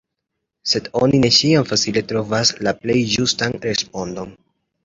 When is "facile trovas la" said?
1.73-2.73